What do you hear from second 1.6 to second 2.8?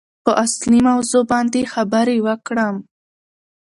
خبرې وکړم.